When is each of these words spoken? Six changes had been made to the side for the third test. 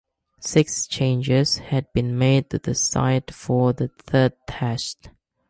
Six 0.39 0.87
changes 0.87 1.57
had 1.59 1.85
been 1.93 2.17
made 2.17 2.49
to 2.49 2.57
the 2.57 2.73
side 2.73 3.31
for 3.31 3.71
the 3.71 3.89
third 4.07 4.33
test. 4.47 5.11